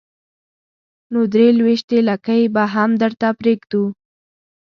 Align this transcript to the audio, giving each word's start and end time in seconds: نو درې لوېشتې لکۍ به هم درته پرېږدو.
نو 1.11 1.19
درې 1.33 1.47
لوېشتې 1.57 1.97
لکۍ 2.09 2.41
به 2.53 2.63
هم 2.73 2.89
درته 3.01 3.27
پرېږدو. 3.39 3.83